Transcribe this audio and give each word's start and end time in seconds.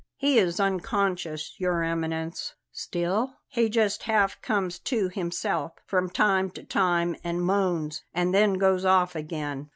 "He 0.15 0.39
is 0.39 0.59
unconscious, 0.59 1.53
Your 1.59 1.83
Eminence." 1.83 2.55
"Still?" 2.71 3.35
"He 3.49 3.69
just 3.69 4.01
half 4.01 4.41
comes 4.41 4.79
to 4.79 5.09
himself 5.09 5.73
from 5.85 6.09
time 6.09 6.49
to 6.57 6.63
time 6.63 7.15
and 7.23 7.39
moans, 7.43 8.01
and 8.11 8.33
then 8.33 8.55
goes 8.55 8.83
off 8.83 9.15
again." 9.15 9.69